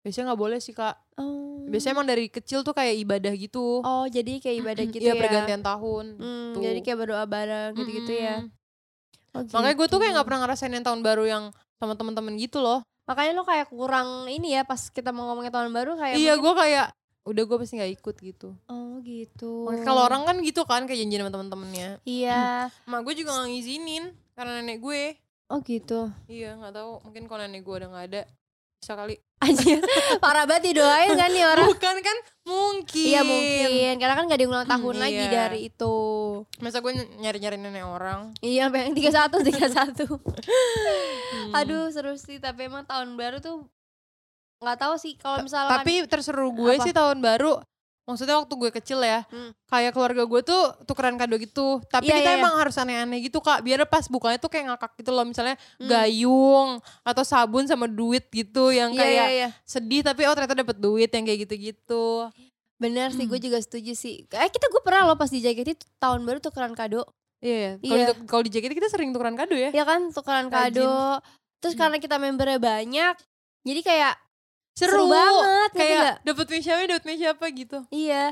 Biasanya 0.00 0.24
nggak 0.28 0.40
boleh 0.40 0.58
sih 0.58 0.72
kak 0.72 0.96
Oh. 1.14 1.60
biasanya 1.66 1.92
emang 1.94 2.08
dari 2.08 2.26
kecil 2.26 2.60
tuh 2.60 2.72
kayak 2.72 2.96
ibadah 2.98 3.32
gitu 3.32 3.80
Oh 3.80 4.04
jadi 4.06 4.38
kayak 4.38 4.56
ibadah 4.58 4.84
gitu 4.88 5.02
iya 5.02 5.12
ya. 5.12 5.20
pergantian 5.20 5.60
tahun 5.60 6.04
Hmm, 6.16 6.50
Tuh. 6.50 6.60
jadi 6.62 6.80
kayak 6.80 6.98
berdoa 6.98 7.24
bareng 7.24 7.72
gitu-gitu 7.74 8.12
ya. 8.14 8.36
Mm-mm. 8.40 8.58
Oh, 9.30 9.44
makanya 9.46 9.76
gue 9.76 9.86
tuh 9.86 9.94
kayak 9.94 10.02
gitu. 10.02 10.14
nggak 10.14 10.26
pernah 10.26 10.40
ngerasain 10.42 10.72
yang 10.72 10.82
tahun 10.82 11.00
baru 11.00 11.24
yang 11.24 11.44
sama 11.76 11.94
temen-temen 11.94 12.34
gitu 12.36 12.58
loh 12.58 12.80
Makanya 13.02 13.32
lo 13.32 13.42
kayak 13.42 13.66
kurang 13.68 14.08
ini 14.26 14.54
ya 14.54 14.62
pas 14.62 14.80
kita 14.86 15.10
mau 15.10 15.26
ngomongin 15.26 15.50
tahun 15.50 15.70
baru 15.70 15.94
kayak 15.94 16.16
iya 16.16 16.32
mungkin- 16.32 16.42
gue 16.42 16.54
kayak 16.56 16.86
udah 17.22 17.42
gue 17.44 17.56
pasti 17.58 17.74
nggak 17.76 17.92
ikut 17.94 18.16
gitu 18.18 18.48
Oh 18.66 18.96
gitu. 19.00 19.52
Kalau 19.82 20.02
orang 20.02 20.24
kan 20.24 20.36
gitu 20.40 20.64
kan 20.64 20.82
kayak 20.82 20.98
janjian 20.98 21.20
sama 21.20 21.32
temen-temennya 21.32 21.88
Iya. 22.02 22.72
Mak 22.88 23.00
gue 23.02 23.14
juga 23.16 23.34
gak 23.34 23.48
ngizinin 23.48 24.04
karena 24.32 24.58
nenek 24.58 24.78
gue. 24.78 25.02
Oh 25.46 25.60
gitu. 25.60 26.08
Iya 26.24 26.56
nggak 26.56 26.72
tahu 26.72 26.90
mungkin 27.02 27.22
kalau 27.26 27.42
nenek 27.42 27.60
gue 27.60 27.74
udah 27.76 27.88
nggak 27.88 28.06
ada 28.08 28.22
bisa 28.80 28.96
kali. 28.96 29.14
Anjir, 29.44 29.80
parah 30.20 30.44
banget 30.44 30.72
didoain 30.72 31.12
kan 31.16 31.28
nih 31.28 31.44
orang. 31.44 31.68
Bukan 31.68 31.96
kan 32.00 32.16
mungkin. 32.44 33.08
Iya 33.08 33.20
mungkin, 33.24 33.94
karena 34.00 34.14
kan 34.16 34.24
gak 34.28 34.36
ada 34.36 34.44
yang 34.44 34.52
ulang 34.52 34.68
tahun 34.68 34.94
Hmm, 34.96 35.04
lagi 35.04 35.22
iya. 35.24 35.32
dari 35.32 35.60
itu. 35.68 35.96
Masa 36.60 36.80
gue 36.80 36.92
nyari-nyari 37.20 37.56
nenek 37.56 37.84
orang. 37.84 38.32
Iya, 38.40 38.68
yang 38.68 38.96
tiga 38.96 39.12
satu, 39.12 39.40
tiga 39.48 39.68
satu. 39.68 40.04
Hmm. 40.20 41.52
Aduh 41.56 41.88
seru 41.92 42.16
sih, 42.16 42.40
tapi 42.40 42.68
emang 42.68 42.84
tahun 42.84 43.16
baru 43.16 43.40
tuh 43.40 43.64
nggak 44.60 44.76
tahu 44.76 44.94
sih 45.00 45.16
kalau 45.16 45.40
misalkan. 45.40 45.72
Tapi 45.80 46.04
terseru 46.04 46.52
gue 46.52 46.76
Apa? 46.76 46.84
sih 46.84 46.92
tahun 46.92 47.20
baru. 47.20 47.60
Maksudnya 48.10 48.36
waktu 48.36 48.50
gue 48.52 48.70
kecil 48.74 48.98
ya, 48.98 49.22
Hmm. 49.24 49.54
kayak 49.64 49.94
keluarga 49.94 50.22
gue 50.22 50.40
tuh 50.42 50.60
tukeran 50.84 51.14
kado 51.14 51.38
gitu. 51.38 51.78
Tapi 51.86 52.04
Iya, 52.04 52.18
kita 52.18 52.26
iya, 52.26 52.34
iya. 52.34 52.42
emang 52.42 52.54
harus 52.58 52.74
aneh-aneh 52.74 53.22
gitu 53.22 53.38
kak, 53.38 53.62
biar 53.62 53.86
pas 53.86 54.02
bukanya 54.04 54.36
tuh 54.36 54.50
kayak 54.50 54.66
ngakak 54.68 54.92
gitu 54.98 55.10
loh. 55.10 55.22
Misalnya 55.22 55.54
Hmm. 55.78 55.86
gayung 55.86 56.70
atau 57.00 57.22
sabun 57.22 57.64
sama 57.64 57.86
duit 57.86 58.26
gitu 58.28 58.68
yang 58.68 58.90
Iya, 58.90 58.98
kayak 58.98 59.14
iya, 59.14 59.26
iya. 59.30 59.48
sedih 59.62 60.02
tapi 60.02 60.26
oh 60.26 60.34
ternyata 60.34 60.58
dapet 60.58 60.76
duit 60.76 61.08
yang 61.08 61.22
kayak 61.22 61.46
gitu-gitu. 61.46 62.28
Bener 62.76 63.12
sih, 63.12 63.24
gue 63.24 63.36
Hmm. 63.36 63.46
juga 63.46 63.58
setuju 63.58 63.92
sih. 63.92 64.26
Eh 64.26 64.48
kita 64.48 64.66
gue 64.66 64.80
pernah 64.80 65.04
loh 65.04 65.14
pas 65.14 65.28
di 65.28 65.38
JKT 65.38 65.70
tahun 65.96 66.24
baru 66.24 66.40
tukeran 66.40 66.72
kado. 66.72 67.06
Iya, 67.38 67.78
Iya. 67.78 68.12
kalau 68.12 68.26
kalau 68.26 68.42
di 68.42 68.50
JKT 68.50 68.72
kita 68.74 68.88
sering 68.88 69.10
tukeran 69.10 69.32
kado 69.32 69.52
ya. 69.52 69.70
Ya 69.70 69.84
kan 69.84 70.10
tukeran 70.10 70.48
Rajin. 70.48 70.80
kado. 70.80 71.20
Terus 71.58 71.72
Hmm. 71.72 71.80
karena 71.80 71.96
kita 71.96 72.16
membernya 72.16 72.56
banyak, 72.56 73.14
jadi 73.62 73.80
kayak 73.82 74.14
Seru, 74.80 74.92
seru, 74.96 75.04
banget. 75.06 75.70
Kayak 75.72 76.04
dapat 76.22 76.46
apa, 76.48 76.84
dapat 76.88 77.04
meja 77.04 77.26
apa 77.30 77.46
gitu. 77.50 77.78
Iya. 77.90 78.24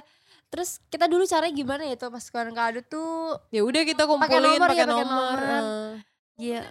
Terus 0.48 0.80
kita 0.88 1.04
dulu 1.04 1.22
caranya 1.22 1.52
gimana 1.52 1.82
ya 1.84 1.94
tuh 1.94 2.08
pas 2.08 2.24
tukeran 2.24 2.50
kado 2.50 2.80
tuh 2.82 3.36
Ya 3.50 3.60
udah 3.60 3.84
kita 3.84 4.02
Pakai 4.02 4.08
kumpulin 4.08 4.40
nomor 4.50 4.64
pakai 4.66 4.74
ya, 4.74 4.86
pakai 4.86 5.04
nomor. 5.04 5.36
nomor. 5.36 5.38
eh. 5.44 5.90
Iya. 6.38 6.62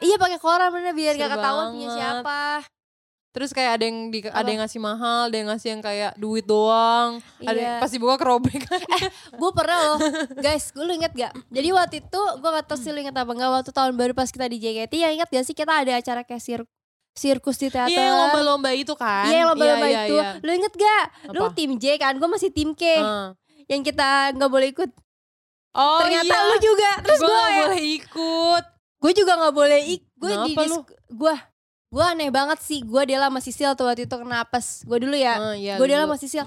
Iya 0.00 0.16
pakai 0.16 0.38
koran 0.38 0.68
bener 0.70 0.92
biar 0.92 1.12
Seru 1.12 1.22
gak 1.22 1.32
ketahuan 1.34 1.66
punya 1.70 1.88
siapa. 1.90 2.40
Terus 3.28 3.50
kayak 3.50 3.70
ada 3.74 3.84
yang 3.84 3.98
di, 4.08 4.18
ada 4.22 4.46
yang 4.46 4.60
ngasih 4.62 4.78
mahal, 4.78 5.26
ada 5.26 5.34
yang 5.34 5.48
ngasih 5.50 5.68
yang 5.68 5.82
kayak 5.82 6.12
duit 6.14 6.46
doang. 6.46 7.18
Ada 7.40 7.50
yang 7.52 7.72
Iya. 7.74 7.82
pasti 7.82 7.96
buka 7.98 8.14
kerobek. 8.16 8.62
gue 9.34 9.50
pernah 9.52 9.78
loh 9.84 9.98
guys 10.36 10.70
gue 10.70 10.80
lu 10.80 10.94
inget 10.94 11.12
gak 11.12 11.32
jadi 11.50 11.68
waktu 11.72 11.96
itu 12.00 12.20
gue 12.38 12.50
gak 12.52 12.64
tau 12.64 12.78
sih 12.78 12.88
lu 12.88 13.00
inget 13.00 13.12
apa 13.12 13.26
enggak 13.28 13.50
waktu 13.52 13.70
tahun 13.70 13.92
baru 13.92 14.12
pas 14.12 14.30
kita 14.30 14.46
di 14.46 14.56
JKT 14.56 14.92
ya 14.94 15.08
inget 15.10 15.26
gak 15.26 15.42
sih 15.42 15.52
kita 15.52 15.72
ada 15.74 15.92
acara 15.94 16.22
kayak 16.22 16.38
sir 16.38 16.60
sirkus 17.14 17.56
di 17.56 17.68
teater 17.68 17.88
Iya, 17.88 18.04
yang 18.04 18.18
lomba-lomba 18.20 18.70
itu 18.70 18.92
kan. 18.92 19.24
Iya, 19.24 19.36
yang 19.36 19.48
lomba-lomba 19.48 19.86
Iya, 19.86 20.00
itu 20.04 20.16
iya. 20.16 20.30
lu 20.36 20.50
inget 20.52 20.74
gak 20.74 21.04
lu 21.30 21.40
Apa? 21.40 21.54
tim 21.54 21.70
J 21.74 21.84
kan 21.96 22.14
gue 22.14 22.26
masih 22.26 22.50
tim 22.50 22.70
K 22.72 22.82
Eh. 22.82 23.26
yang 23.66 23.80
kita 23.80 24.08
nggak 24.32 24.50
boleh 24.50 24.68
ikut 24.68 24.90
Oh 25.72 25.98
ternyata 26.00 26.26
iya. 26.28 26.42
lu 26.44 26.56
juga 26.60 26.90
terus 27.00 27.18
gue 27.18 27.30
nggak 27.30 27.54
boleh 27.64 27.82
ikut. 27.92 28.64
gue 29.00 29.12
juga 29.12 29.32
nggak 29.36 29.54
boleh 29.54 29.80
ikut 29.88 30.12
gue 30.16 30.32
di 30.40 30.52
Kenapa 30.52 30.62
lu? 30.64 30.78
gue 31.12 31.34
gue 31.90 32.04
aneh 32.04 32.28
banget 32.28 32.58
sih 32.58 32.80
gue 32.80 33.02
Dela 33.04 33.26
sama 33.26 33.38
Sisil 33.38 33.70
tuh 33.72 33.84
waktu 33.84 34.04
itu 34.04 34.14
kena 34.14 34.42
apes 34.42 34.82
gue 34.82 34.98
dulu 34.98 35.14
ya 35.14 35.34
Eh, 35.52 35.56
iya, 35.62 35.74
gue 35.76 35.86
lu- 35.86 35.94
sama 36.00 36.16
Sisil 36.16 36.42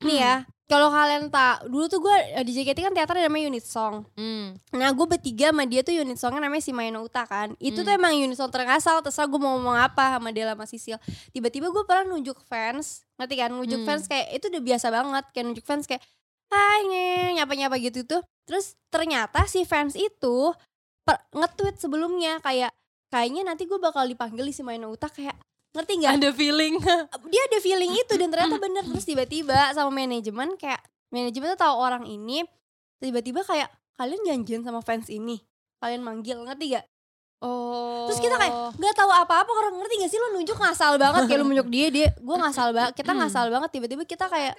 nih 0.00 0.18
ya 0.18 0.34
kalau 0.66 0.90
kalian 0.90 1.26
tak 1.26 1.62
dulu 1.64 1.86
tuh 1.86 1.98
gue 2.00 2.16
di 2.42 2.52
JKT 2.52 2.78
kan 2.80 2.92
teater 2.92 3.16
namanya 3.16 3.46
unit 3.46 3.62
song 3.62 4.02
Hmm. 4.12 4.58
Nah 4.72 4.90
gue 4.90 5.06
bertiga 5.06 5.48
sama 5.48 5.62
dia 5.62 5.80
tuh 5.80 5.94
unit 5.94 6.14
songnya 6.14 6.42
namanya 6.42 6.60
si 6.60 6.70
Maino 6.70 7.00
Uta 7.00 7.22
kan 7.22 7.54
Itu 7.56 7.80
tuh 7.80 7.88
Hmm. 7.88 7.98
emang 8.02 8.12
unit 8.16 8.34
song 8.34 8.50
terengasal 8.50 8.98
Terserah 8.98 9.26
gue 9.26 9.36
mau 9.36 9.54
ngomong 9.54 9.74
apa 9.76 10.18
sama 10.18 10.30
Dela 10.30 10.52
sama 10.52 10.64
Sisil 10.64 10.98
Tiba-tiba 11.30 11.68
gue 11.68 11.82
pernah 11.82 12.04
nunjuk 12.08 12.42
fans 12.42 13.06
Ngerti 13.14 13.34
kan 13.36 13.50
nunjuk 13.50 13.78
Hmm. 13.78 13.88
fans 13.88 14.04
kayak 14.04 14.26
itu 14.32 14.44
udah 14.48 14.62
biasa 14.64 14.86
banget 14.90 15.24
Kayak 15.30 15.44
nunjuk 15.46 15.64
fans 15.64 15.84
kayak 15.84 16.02
Hai 16.46 16.82
nyapa-nyapa 17.32 17.76
gitu 17.80 18.02
tuh 18.02 18.20
Terus 18.42 18.74
ternyata 18.88 19.46
si 19.46 19.62
fans 19.62 19.94
itu 19.94 20.50
per- 21.02 21.22
Nge-tweet 21.30 21.78
sebelumnya 21.78 22.38
kayak 22.38 22.74
Kayaknya 23.06 23.42
nanti 23.44 23.64
gue 23.64 23.78
bakal 23.78 24.02
dipanggil 24.04 24.42
di 24.42 24.50
si 24.50 24.60
Maino 24.60 24.90
Uta 24.90 25.06
kayak 25.06 25.38
Ngerti 25.76 25.92
gak? 26.00 26.12
Ada 26.16 26.30
feeling. 26.32 26.74
dia 27.32 27.42
ada 27.52 27.58
feeling 27.60 27.92
itu 27.92 28.14
dan 28.16 28.28
ternyata 28.32 28.56
bener 28.56 28.84
terus 28.88 29.04
tiba-tiba 29.04 29.76
sama 29.76 29.92
manajemen 29.92 30.56
kayak 30.56 30.80
manajemen 31.12 31.52
tuh 31.54 31.60
tahu 31.68 31.74
orang 31.76 32.08
ini 32.08 32.48
tiba-tiba 32.96 33.44
kayak 33.44 33.68
kalian 34.00 34.20
janjian 34.24 34.64
sama 34.64 34.80
fans 34.80 35.12
ini 35.12 35.44
kalian 35.80 36.00
manggil 36.00 36.40
ngerti 36.40 36.80
gak? 36.80 36.86
Oh. 37.44 38.08
Terus 38.08 38.24
kita 38.24 38.40
kayak 38.40 38.80
nggak 38.80 38.94
tahu 38.96 39.10
apa-apa 39.12 39.50
orang 39.52 39.76
ngerti 39.76 39.94
gak 40.00 40.10
sih 40.10 40.16
lo 40.16 40.32
nunjuk 40.32 40.56
ngasal 40.56 40.96
banget 40.96 41.28
kayak 41.28 41.40
lo 41.40 41.46
nunjuk 41.52 41.68
dia 41.68 41.86
dia 41.92 42.08
gue 42.16 42.36
ngasal 42.40 42.72
banget 42.72 42.92
kita 42.96 43.12
ngasal 43.12 43.46
banget 43.52 43.70
tiba-tiba 43.76 44.02
kita 44.08 44.24
kayak 44.32 44.56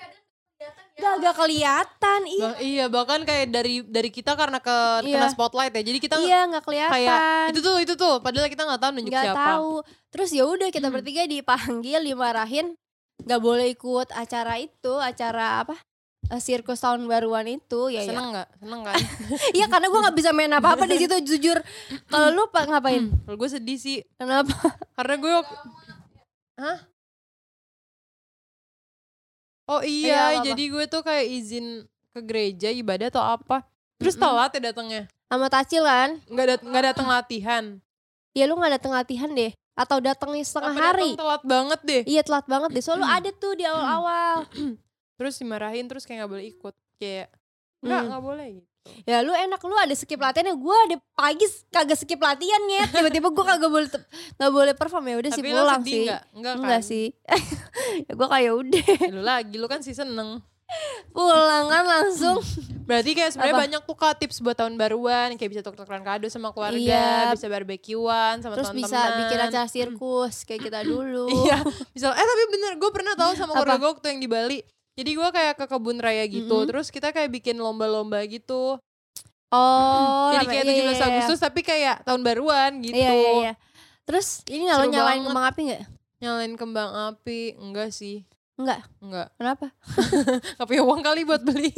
gak 0.97 1.13
gak 1.21 1.35
kelihatan 1.37 2.19
iya 2.25 2.41
Bah- 2.43 2.57
iya 2.59 2.85
bahkan 2.87 3.21
kayak 3.21 3.53
dari 3.53 3.85
dari 3.85 4.09
kita 4.09 4.33
karena 4.33 4.57
ke 4.57 5.05
Iya. 5.05 5.13
kena 5.15 5.27
spotlight 5.29 5.69
ya. 5.71 5.83
Jadi 5.83 5.99
kita 5.99 6.15
iya 6.19 6.39
nggak 6.43 6.63
kelihatan. 6.63 6.89
kayak 6.91 7.21
itu 7.47 7.59
tuh 7.61 7.75
itu 7.77 7.93
tuh. 7.95 8.17
Padahal 8.17 8.47
kita 8.47 8.63
nggak 8.63 8.81
tahu 8.81 8.91
nunjuk 8.91 9.13
nggak 9.13 9.25
siapa. 9.27 9.45
tahu. 9.53 9.73
Terus 10.09 10.29
ya 10.31 10.43
udah 10.43 10.67
kita 10.67 10.87
Hmm. 10.87 10.95
bertiga 10.95 11.23
dipanggil 11.23 12.01
dimarahin. 12.03 12.73
Nggak 13.19 13.39
boleh 13.39 13.67
ikut 13.69 14.09
acara 14.11 14.57
itu 14.57 14.93
acara 14.95 15.61
apa? 15.61 15.77
Eh, 16.27 16.37
sirkus 16.37 16.81
tahun 16.81 17.05
baruan 17.05 17.45
itu 17.47 17.87
ya 17.87 18.01
ya. 18.01 18.09
Seneng 18.09 18.27
nggak? 18.31 18.47
Seneng 18.57 18.81
kan 18.83 18.97
Iya 19.55 19.65
karena 19.67 19.87
gue 19.87 19.99
nggak 20.01 20.17
bisa 20.17 20.29
main 20.31 20.51
apa-apa 20.51 20.83
di 20.83 20.97
situ 20.97 21.15
jujur. 21.23 21.57
Kalau 22.03 22.27
lu 22.31 22.49
pak 22.49 22.65
ngapain? 22.67 23.13
kalau 23.23 23.37
gue 23.37 23.49
sedih 23.49 23.77
sih. 23.77 24.01
Kenapa? 24.15 24.57
karena 24.91 25.13
gue 25.15 25.31
wak- 25.31 25.55
hah 26.57 26.77
oh 29.67 29.79
Iya, 29.79 29.91
iya 30.01 30.19
apa-apa. 30.33 30.45
jadi 30.45 30.63
gue 30.65 30.85
tuh 30.87 31.01
kayak 31.01 31.25
izin 31.29 31.65
ke 32.09 32.19
gereja 32.21 32.69
ibadah 32.69 33.07
atau 33.07 33.21
apa 33.21 33.63
terus 33.95 34.13
Mm-mm. 34.13 34.25
telat 34.25 34.51
ya 34.51 34.61
datangnya 34.65 35.03
Sama 35.25 35.47
Tacil 35.47 35.83
kan? 35.83 36.09
nggak 36.25 36.45
dat 36.47 36.61
nggak 36.61 36.83
datang 36.85 37.07
latihan 37.07 37.65
Ya 38.31 38.45
lu 38.45 38.53
nggak 38.53 38.77
dateng 38.77 38.93
latihan 38.93 39.29
deh. 39.29 39.49
atau 39.73 39.97
datangnya 39.97 40.41
setengah 40.41 40.71
Apa 40.71 40.81
hari. 40.87 41.09
datang 41.09 41.19
telat 41.19 41.43
banget 41.43 41.79
deh. 41.83 42.01
Iya 42.03 42.21
telat 42.21 42.45
banget 42.45 42.69
deh. 42.71 42.81
Soalnya 42.81 43.09
ada 43.11 43.29
tuh 43.31 43.53
di 43.53 43.63
awal-awal. 43.63 44.45
Terus 45.17 45.33
dimarahin 45.35 45.85
terus 45.85 46.01
kayak 46.01 46.21
nggak 46.21 46.31
boleh 46.31 46.45
ikut. 46.47 46.75
Kayak 46.95 47.27
nggak 47.79 47.97
Hmm. 47.97 48.07
nggak 48.07 48.23
boleh 48.23 48.47
gitu. 48.55 48.69
Ya 49.03 49.17
lu 49.19 49.31
enak 49.31 49.59
lu 49.59 49.73
ada 49.73 49.91
skip 49.91 50.17
latihan 50.17 50.45
ya 50.45 50.55
gue 50.55 50.77
ada 50.83 50.95
pagi 51.13 51.43
kagak 51.67 51.95
skip 51.95 52.17
latihan 52.17 52.61
ya 52.67 52.83
tiba-tiba 52.87 53.27
gue 53.27 53.45
kagak 53.45 53.67
boleh 53.67 53.87
nggak 54.33 54.51
boleh 54.51 54.73
perform 54.73 55.05
ya 55.05 55.15
udah 55.17 55.31
sih 55.31 55.41
pulang 55.41 55.81
sih 55.81 56.03
nggak? 56.05 56.21
Enggak 56.33 56.53
kan? 56.53 56.61
enggak 56.61 56.81
sih 56.81 57.05
ya 58.05 58.11
gue 58.11 58.27
kayak 58.27 58.53
udah 58.53 58.85
Ya, 58.99 59.09
lu 59.09 59.21
lagi, 59.21 59.55
lu 59.55 59.65
kan 59.65 59.79
sih 59.79 59.91
seneng. 59.91 60.43
pulang 61.09 61.65
kan 61.65 61.83
langsung 61.83 62.37
Berarti 62.87 63.11
kayak 63.13 63.35
sebenarnya 63.35 63.59
banyak 63.67 63.81
tuh 63.83 63.95
kak 63.95 64.15
tips 64.17 64.39
buat 64.39 64.55
tahun 64.55 64.75
baruan, 64.75 65.35
kayak 65.35 65.49
bisa 65.49 65.59
tuker-tukeran 65.59 66.03
kado 66.03 66.23
sama 66.27 66.51
keluarga, 66.51 66.79
Iya. 66.79 67.35
bisa 67.35 67.51
barbekyuan 67.51 68.39
sama 68.39 68.55
terus 68.55 68.71
teman-teman. 68.71 68.87
bisa 68.87 69.19
bikin 69.19 69.39
acara 69.41 69.67
sirkus 69.67 70.35
kayak 70.43 70.61
kita 70.63 70.79
dulu 70.87 71.27
Iya, 71.27 71.67
misal 71.91 72.11
eh 72.11 72.23
tapi 72.23 72.43
bener 72.49 72.71
gue 72.75 72.87
pernah 72.89 73.11
tahu 73.13 73.35
sama 73.35 73.51
keluarga 73.53 73.75
gue 73.77 73.89
waktu 73.91 74.07
yang 74.09 74.19
di 74.21 74.29
Bali. 74.29 74.59
Jadi 74.97 75.11
gue 75.13 75.29
kayak 75.29 75.53
ke 75.55 75.65
kebun 75.67 75.97
raya 75.97 76.25
gitu, 76.25 76.49
Mm-mm. 76.55 76.67
terus 76.67 76.89
kita 76.89 77.09
kayak 77.09 77.29
bikin 77.31 77.55
lomba-lomba 77.55 78.17
gitu. 78.25 78.81
oh 79.47 80.29
Jadi 80.29 80.43
rame- 80.43 80.51
kayak 80.51 80.65
iya, 80.65 80.73
17 80.73 80.75
iya, 80.75 80.91
iya. 80.91 81.05
Agustus 81.07 81.39
tapi 81.39 81.59
kayak 81.61 81.95
tahun 82.03 82.21
baruan 82.21 82.71
gitu. 82.81 82.91
iya 82.93 83.11
iya 83.13 83.31
iya 83.39 83.53
terus 84.03 84.41
ini 84.45 84.67
Seru 84.67 84.87
nyalain 84.87 85.19
banget. 85.19 85.27
kembang 85.27 85.45
api 85.45 85.61
nggak 85.63 85.81
Nyalain 86.17 86.53
kembang 86.55 86.91
api, 87.05 87.41
enggak 87.55 87.89
sih. 87.91 88.25
Enggak. 88.57 88.81
Enggak. 88.97 89.29
kenapa 89.35 89.69
Gak 90.57 90.65
punya 90.65 90.81
uang 90.81 90.99
kali 90.99 91.21
buat 91.21 91.39
beli. 91.39 91.69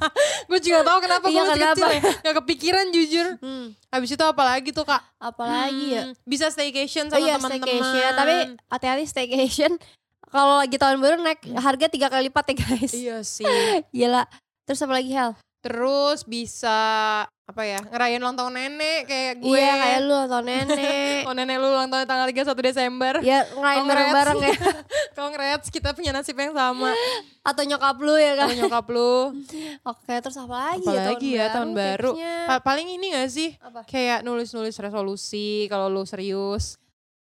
gue 0.50 0.58
juga 0.58 0.82
tahu 0.82 0.98
kenapa 1.00 1.24
gue 1.24 1.30
Iya, 1.30 1.46
masih 1.46 1.54
kenapa? 1.54 1.76
kecil 1.78 1.90
ya. 1.92 2.00
Gak 2.20 2.34
kepikiran 2.42 2.86
jujur. 2.90 3.26
hmm. 3.38 3.66
Habis 3.88 4.10
itu 4.10 4.24
apa 4.24 4.42
lagi 4.42 4.68
tuh 4.68 4.82
kak? 4.82 4.98
apalagi 5.16 5.86
ya 5.92 6.02
Hmm, 6.02 6.12
Bisa 6.24 6.50
staycation 6.50 7.06
oh 7.06 7.12
sama 7.12 7.22
iya 7.22 7.34
teman-teman. 7.36 7.62
staycation 7.62 8.10
tapi 8.12 8.34
hati-hati 8.66 9.04
staycation 9.06 9.72
kalau 10.34 10.58
lagi 10.58 10.74
tahun 10.74 10.98
baru 10.98 11.14
naik 11.16 11.46
harga 11.54 11.86
tiga 11.86 12.10
kali 12.10 12.26
lipat 12.26 12.44
ya 12.44 12.54
guys 12.58 12.92
Iya 12.92 13.16
sih. 13.22 13.46
gila 13.94 14.26
terus 14.64 14.82
apa 14.82 14.92
lagi 14.92 15.08
Hel 15.08 15.38
Terus 15.64 16.28
bisa 16.28 16.76
apa 17.24 17.62
ya 17.62 17.80
ngerayain 17.82 18.18
ulang 18.18 18.36
tahun 18.36 18.52
nenek 18.52 19.04
kayak 19.04 19.34
gue. 19.38 19.48
iya 19.50 19.72
kayak 19.74 20.00
lu 20.02 20.16
atau 20.18 20.40
nenek 20.40 21.24
Oh 21.28 21.32
nenek 21.32 21.56
lu 21.56 21.68
ulang 21.70 21.88
tahun 21.88 22.04
tanggal 22.04 22.28
31 22.28 22.52
Desember. 22.62 23.14
ya 23.22 23.44
ngelain 23.46 23.78
Congrats. 23.78 23.88
bareng-bareng 23.88 24.38
ya 24.42 24.54
Congrats 25.16 25.66
kita 25.68 25.92
punya 25.92 26.10
nasib 26.10 26.36
yang 26.36 26.52
sama. 26.52 26.92
atau 27.40 27.62
nyokap 27.62 27.96
lu 27.96 28.12
ya 28.14 28.32
kan 28.34 28.46
Sama 28.46 28.58
nyokap 28.58 28.86
lu. 28.90 29.16
oke 29.82 30.14
terus 30.14 30.36
apa 30.36 30.52
lagi 30.66 30.84
Apa 30.84 30.92
ya 30.92 31.02
lagi 31.06 31.30
ya, 31.32 31.46
tahun 31.50 31.70
baru? 31.72 32.10
Pa- 32.44 32.60
paling 32.60 32.88
ini 32.90 33.06
gak 33.14 33.28
sih? 33.28 33.56
apa 33.56 33.80
Kayak 33.84 34.20
nulis-nulis 34.20 34.74
resolusi 34.74 35.64
kalau 35.66 35.88
lu 35.88 36.04
serius. 36.04 36.76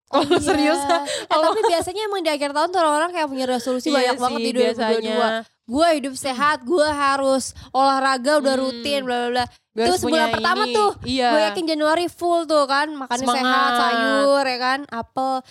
Oh 0.09 0.21
iya. 0.21 0.39
serius 0.39 0.81
eh, 0.81 1.01
tapi 1.29 1.59
biasanya 1.63 2.01
emang 2.03 2.21
di 2.21 2.29
akhir 2.29 2.49
tahun 2.49 2.69
tuh 2.69 2.81
orang 2.81 3.09
kayak 3.09 3.27
punya 3.27 3.45
resolusi 3.45 3.87
Iya 3.87 3.95
banyak 4.11 4.17
banget 4.17 4.39
sih, 4.39 4.43
di 4.43 4.51
2022 4.51 4.65
biasanya. 5.05 5.29
gue 5.63 5.87
hidup 5.93 6.13
sehat 6.15 6.57
gue 6.63 6.87
harus 6.87 7.43
olahraga 7.71 8.31
udah 8.37 8.51
Hmm. 8.51 8.63
rutin 8.63 9.01
bla 9.03 9.17
bla 9.19 9.29
bla 9.31 9.45
Itu 9.79 9.93
sebulan 10.01 10.27
pertama 10.31 10.63
ini. 10.63 10.73
tuh, 10.73 10.91
Iya. 11.03 11.29
gue 11.29 11.41
yakin 11.47 11.65
Januari 11.67 12.05
full 12.07 12.43
tuh 12.43 12.65
kan 12.65 12.89
makannya 12.91 13.27
sehat 13.27 13.71
sayur 13.75 14.43
ya 14.43 14.57
kan 14.59 14.79
apel 14.87 15.45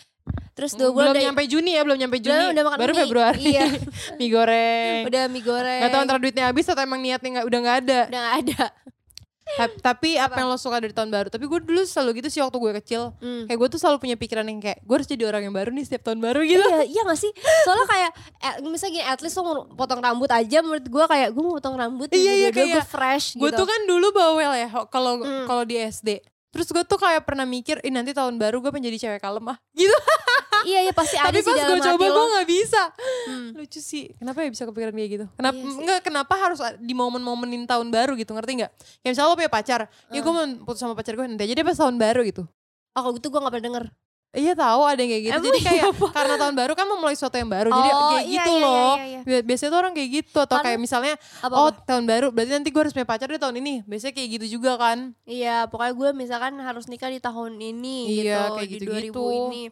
terus 0.53 0.75
dua 0.75 0.91
bulan 0.91 1.15
belum 1.15 1.23
nyampe 1.25 1.43
Juni 1.47 1.71
ya, 1.71 1.83
belum 1.83 1.97
nyampe 1.97 2.19
Juni. 2.19 2.35
Udah- 2.37 2.51
udah 2.51 2.65
makan 2.67 2.79
Baru 2.79 2.93
mie. 2.93 3.01
Februari. 3.01 3.41
Iya. 3.49 3.67
mie 4.19 4.29
goreng. 4.29 5.01
udah 5.07 5.23
mie 5.29 5.41
goreng 5.41 5.81
Gak 5.81 5.89
tau 5.89 6.01
antara 6.03 6.19
duitnya 6.19 6.45
habis 6.45 6.67
atau 6.67 6.83
emang 6.83 6.99
niatnya 6.99 7.29
nggak 7.33 7.47
udah 7.47 7.59
nggak 7.63 7.77
ada. 7.81 8.01
udah 8.05 8.21
gak 8.21 8.37
ada 8.43 8.65
Tapi 9.79 10.15
apa 10.15 10.37
yang 10.37 10.49
lo 10.49 10.57
suka 10.57 10.77
dari 10.77 10.93
tahun 10.93 11.09
baru? 11.09 11.29
Tapi 11.29 11.45
gue 11.45 11.61
dulu 11.61 11.81
selalu 11.83 12.11
gitu 12.17 12.29
sih 12.29 12.41
waktu 12.41 12.55
gue 12.55 12.73
kecil. 12.79 13.03
Hmm. 13.17 13.45
Kayak 13.45 13.59
gue 13.59 13.69
tuh 13.73 13.81
selalu 13.81 13.97
punya 13.99 14.17
pikiran 14.17 14.45
yang 14.45 14.59
kayak 14.59 14.79
gue 14.79 14.95
harus 14.95 15.09
jadi 15.09 15.25
orang 15.25 15.43
yang 15.43 15.55
baru 15.55 15.71
nih 15.71 15.85
setiap 15.85 16.03
tahun 16.05 16.21
baru 16.21 16.41
gitu. 16.43 16.61
Iya, 16.61 16.81
iya 16.85 17.03
gak 17.03 17.19
sih? 17.19 17.33
Soalnya 17.65 17.87
kayak 17.87 18.11
eh, 18.39 18.55
misalnya 18.63 18.93
gini, 18.95 19.05
at 19.05 19.21
least 19.21 19.35
lo 19.35 19.43
mau 19.43 19.55
potong 19.71 19.99
rambut 19.99 20.29
aja 20.29 20.59
menurut 20.61 20.85
gue 20.85 21.05
kayak 21.07 21.29
gue 21.31 21.43
mau 21.43 21.55
potong 21.55 21.77
rambut 21.77 22.09
Iya, 22.11 22.33
iya, 22.39 22.49
gue 22.51 22.83
fresh 22.83 23.35
Gue 23.35 23.49
gitu. 23.49 23.59
tuh 23.59 23.67
kan 23.67 23.81
dulu 23.85 24.07
bawel 24.11 24.53
ya 24.55 24.69
kalau 24.87 25.19
Hmm. 25.19 25.47
kalau 25.47 25.65
di 25.65 25.77
SD. 25.77 26.21
Terus 26.59 26.75
gue 26.75 26.83
tuh 26.83 26.99
kayak 26.99 27.23
pernah 27.23 27.47
mikir, 27.47 27.79
ih 27.87 27.95
nanti 27.95 28.11
tahun 28.11 28.35
baru 28.35 28.59
gue 28.59 28.75
pengen 28.75 28.91
jadi 28.91 28.99
cewek 28.99 29.23
kalem 29.23 29.47
ah. 29.47 29.57
Gitu. 29.79 29.95
iya, 30.67 30.83
iya 30.83 30.91
pasti 30.91 31.15
ada 31.15 31.31
Tapi 31.31 31.39
sih 31.39 31.55
pas 31.55 31.63
gue 31.63 31.79
coba 31.79 32.03
gue 32.03 32.25
gak 32.35 32.49
bisa. 32.51 32.83
Hmm. 33.31 33.49
Lucu 33.55 33.79
sih. 33.79 34.11
Kenapa 34.19 34.43
ya 34.43 34.51
bisa 34.51 34.67
kepikiran 34.67 34.91
kayak 34.91 35.11
gitu? 35.15 35.27
Kenapa 35.33 35.55
Iya 35.55 35.71
sih. 35.71 35.79
enggak 35.79 35.99
kenapa 36.03 36.35
harus 36.35 36.59
di 36.83 36.93
momen-momenin 36.93 37.63
tahun 37.63 37.95
baru 37.95 38.19
gitu, 38.19 38.35
ngerti 38.35 38.59
nggak? 38.59 38.73
Kayak 38.99 39.13
misalnya 39.15 39.31
lo 39.31 39.39
punya 39.39 39.53
pacar, 39.55 39.81
ya 40.11 40.19
Hmm. 40.19 40.25
gue 40.27 40.33
mau 40.35 40.45
putus 40.67 40.81
sama 40.83 40.99
pacar 40.99 41.15
gue 41.15 41.23
nanti 41.25 41.47
aja 41.47 41.55
deh 41.55 41.63
pas 41.63 41.79
tahun 41.79 41.95
baru 41.95 42.21
gitu. 42.27 42.43
Oh 42.91 43.01
kalau 43.01 43.15
gitu 43.15 43.31
gue 43.31 43.39
gak 43.39 43.53
pernah 43.55 43.67
denger. 43.71 43.85
Iya 44.29 44.53
tahu 44.53 44.85
ada 44.85 45.01
yang 45.01 45.09
kayak 45.09 45.25
gitu. 45.25 45.33
Emang 45.35 45.47
Jadi 45.49 45.59
kayak 45.65 45.85
iya, 45.89 46.11
karena 46.13 46.35
tahun 46.37 46.55
baru 46.55 46.73
kan 46.73 46.85
memulai 46.85 47.17
sesuatu 47.17 47.35
yang 47.35 47.49
baru. 47.49 47.71
Jadi 47.71 47.89
Oh, 47.89 48.09
kayak 48.13 48.25
iya, 48.25 48.35
gitu 48.37 48.51
iya, 48.51 48.61
loh. 48.61 48.93
iya, 48.95 49.05
iya. 49.09 49.21
Bi- 49.25 49.45
Biasanya 49.45 49.71
tuh 49.73 49.81
orang 49.81 49.95
kayak 49.97 50.11
gitu 50.13 50.39
atau 50.39 50.57
kayak 50.61 50.79
misalnya 50.79 51.15
Apa, 51.41 51.55
oh 51.55 51.69
apa? 51.69 51.81
tahun 51.83 52.05
baru 52.05 52.27
berarti 52.29 52.53
nanti 52.53 52.69
gue 52.69 52.81
harus 52.81 52.93
punya 52.93 53.09
pacar 53.09 53.27
deh 53.27 53.41
tahun 53.41 53.57
ini. 53.57 53.75
Biasanya 53.83 54.13
kayak 54.13 54.29
gitu 54.31 54.47
juga 54.61 54.77
kan. 54.77 54.99
Iya, 55.25 55.65
pokoknya 55.67 55.95
gue 55.97 56.09
misalkan 56.15 56.53
harus 56.59 56.85
nikah 56.87 57.09
di 57.09 57.19
tahun 57.19 57.57
ini 57.57 57.97
Iya, 58.05 58.21
gitu, 58.21 58.41
kayak 58.55 58.69
di 58.69 58.75
gitu-gitu. 58.77 59.17
2000 59.17 59.39
ini. 59.49 59.63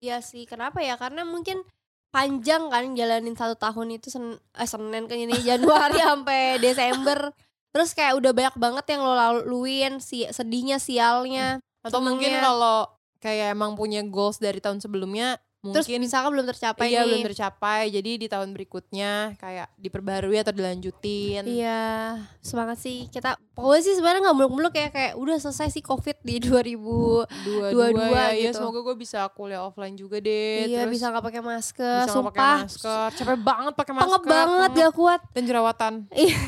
Iya 0.00 0.16
sih, 0.20 0.42
kenapa 0.44 0.80
ya? 0.80 0.96
Karena 0.96 1.22
mungkin 1.22 1.60
panjang 2.08 2.66
kan 2.66 2.96
jalanin 2.96 3.36
satu 3.36 3.54
tahun 3.54 3.94
itu 3.94 4.08
sen 4.08 4.24
eh, 4.56 4.64
Senin 4.64 5.06
kan 5.06 5.14
ini 5.14 5.36
Januari 5.38 6.00
sampai 6.08 6.56
Desember. 6.56 7.36
Terus 7.70 7.92
kayak 7.92 8.16
udah 8.16 8.32
banyak 8.32 8.56
banget 8.56 8.84
yang 8.90 9.04
lo 9.04 9.12
laluin, 9.12 10.00
si 10.00 10.24
sedihnya, 10.26 10.80
sialnya. 10.80 11.60
Atau 11.84 12.00
mungkin 12.00 12.32
kalau 12.34 12.88
kayak 13.20 13.54
emang 13.56 13.76
punya 13.76 14.00
goals 14.04 14.40
dari 14.40 14.58
tahun 14.58 14.80
sebelumnya 14.80 15.38
Terus 15.60 15.84
mungkin 15.84 16.00
misalkan 16.00 16.30
belum 16.32 16.46
tercapai 16.48 16.88
iya 16.88 17.04
nih. 17.04 17.20
belum 17.20 17.24
tercapai. 17.28 17.92
Jadi 17.92 18.10
di 18.16 18.26
tahun 18.26 18.48
berikutnya 18.56 19.36
kayak 19.36 19.68
diperbarui 19.76 20.40
atau 20.40 20.56
dilanjutin. 20.56 21.44
Iya, 21.44 22.16
semangat 22.40 22.80
sih 22.80 23.12
kita. 23.12 23.36
Pokoknya 23.52 23.82
sih 23.84 23.92
sebenarnya 23.92 24.24
nggak 24.24 24.36
muluk-muluk 24.40 24.72
ya 24.72 24.88
kayak 24.88 25.20
udah 25.20 25.36
selesai 25.36 25.68
sih 25.68 25.84
covid 25.84 26.16
di 26.24 26.40
2000. 26.40 26.80
Dua-dua 26.80 27.68
Dua-dua 27.92 28.08
ya, 28.08 28.24
ya 28.32 28.48
gitu. 28.48 28.56
semoga 28.56 28.80
gue 28.80 28.96
bisa 28.96 29.28
kuliah 29.30 29.60
offline 29.60 29.92
juga 29.94 30.16
deh. 30.16 30.64
iya 30.64 30.88
Terus 30.88 30.96
bisa 30.96 31.12
nggak 31.12 31.24
pakai 31.28 31.42
masker, 31.44 32.00
bisa 32.00 32.10
nggak 32.10 32.28
pakai 32.32 32.40
sumpah. 32.40 32.58
masker. 32.64 33.08
Capek 33.20 33.38
banget 33.44 33.72
pakai 33.76 33.92
masker. 33.92 34.08
Pengep 34.08 34.24
banget 34.24 34.70
gak 34.72 34.92
kuat. 34.96 35.20
Dan 35.36 35.42
jerawatan. 35.44 35.92
Iya. 36.10 36.40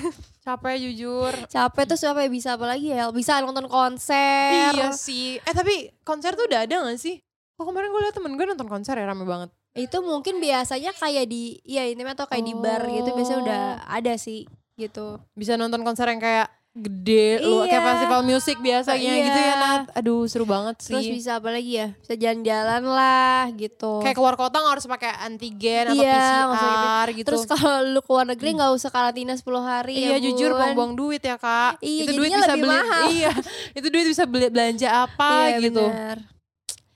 Capek 0.42 0.75
jujur. 0.81 1.33
Capek 1.47 1.85
tuh 1.85 1.95
siapa 1.95 2.25
ya 2.25 2.31
bisa 2.33 2.57
apa 2.57 2.66
lagi 2.66 2.90
ya? 2.90 3.12
Bisa 3.12 3.38
nonton 3.38 3.69
konser. 3.69 4.73
Iya 4.73 4.90
sih. 4.90 5.37
Eh 5.38 5.54
tapi 5.54 5.92
konser 6.02 6.33
tuh 6.33 6.49
udah 6.49 6.64
ada 6.64 6.83
gak 6.83 6.97
sih? 6.99 7.21
Oh 7.55 7.65
kemarin 7.65 7.89
gue 7.89 8.01
liat 8.01 8.15
temen 8.15 8.33
gue 8.33 8.45
nonton 8.45 8.67
konser 8.67 8.95
ya 8.95 9.05
rame 9.05 9.23
banget. 9.23 9.53
Itu 9.73 10.01
mungkin 10.01 10.37
biasanya 10.39 10.93
kayak 10.93 11.27
di 11.27 11.61
ya 11.63 11.85
intinya 11.85 12.13
atau 12.13 12.27
kayak 12.27 12.43
di 12.43 12.55
bar 12.55 12.83
gitu 12.85 13.09
biasanya 13.11 13.39
Oh. 13.39 13.45
udah 13.45 13.63
ada 13.87 14.15
sih 14.17 14.45
gitu. 14.75 15.21
Bisa 15.33 15.55
nonton 15.55 15.81
konser 15.81 16.07
yang 16.07 16.19
kayak 16.19 16.49
gede, 16.73 17.37
lu 17.39 17.63
kayak 17.63 17.77
Iya. 17.77 17.85
festival 17.87 18.21
musik 18.25 18.57
biasanya 18.59 19.13
Iya. 19.13 19.23
gitu 19.23 19.39
ya 19.39 19.55
Nat. 19.55 19.83
Aduh 19.93 20.25
seru 20.25 20.43
banget 20.43 20.81
sih. 20.81 20.91
Terus 20.91 21.09
bisa 21.13 21.31
apa 21.37 21.53
lagi 21.53 21.73
ya? 21.75 21.93
Bisa 21.95 22.15
jalan-jalan 22.15 22.83
lah 22.83 23.41
gitu. 23.53 24.01
Kayak 24.01 24.17
keluar 24.17 24.35
kota 24.35 24.57
gak 24.57 24.73
harus 24.73 24.87
pakai 24.87 25.13
antigen 25.21 25.85
atau 25.87 26.01
Iya, 26.01 26.17
usah 26.17 26.41
PCR 26.49 27.09
gitu. 27.13 27.27
Terus 27.29 27.45
kalau 27.47 27.79
lu 27.87 28.01
ke 28.01 28.09
luar 28.09 28.27
negeri 28.27 28.49
nggak 28.57 28.73
usah 28.73 28.89
karantina 28.89 29.37
10 29.37 29.61
hari 29.63 29.95
Iya 29.95 30.17
ya 30.17 30.19
jujur 30.23 30.51
Bun. 30.51 30.59
buang-buang 30.59 30.93
duit 30.97 31.21
ya 31.23 31.37
kak. 31.37 31.77
Iya, 31.79 32.03
itu 32.03 32.13
duit 32.15 32.31
bisa 32.33 32.55
beli. 32.55 32.67
mahal. 32.67 33.05
Iya. 33.07 33.33
itu 33.73 33.87
duit 33.87 34.07
bisa 34.09 34.25
beli 34.25 34.47
belanja 34.49 34.89
apa 35.07 35.31
Iya, 35.47 35.57
gitu. 35.63 35.85
bener. 35.85 36.19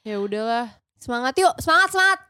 Ya 0.06 0.22
udahlah. 0.22 0.70
Semangat 1.02 1.34
yuk, 1.34 1.50
semangat 1.58 1.90
semangat. 1.90 2.20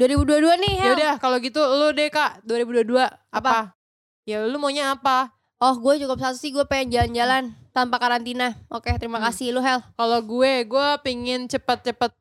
2022 0.00 0.56
nih, 0.56 0.74
Ya 0.80 0.90
udah 0.96 1.14
kalau 1.20 1.36
gitu 1.36 1.60
lu 1.60 1.92
deh 1.92 2.08
kak 2.08 2.40
2022 2.48 2.96
apa? 3.28 3.76
Ya 4.24 4.40
lu 4.40 4.56
maunya 4.56 4.96
apa? 4.96 5.28
Oh, 5.60 5.76
gue 5.76 6.00
cukup 6.00 6.16
satu 6.16 6.40
sih, 6.40 6.48
gue 6.48 6.64
pengen 6.64 6.88
jalan-jalan 6.96 7.52
tanpa 7.76 8.00
karantina. 8.00 8.56
Oke, 8.72 8.88
terima 8.96 9.20
Hmm. 9.20 9.28
kasih 9.28 9.52
lu, 9.52 9.60
Hel. 9.60 9.84
Kalau 9.92 10.24
gue, 10.24 10.64
gue 10.64 10.86
pingin 11.04 11.44
cepet-cepet 11.44 12.16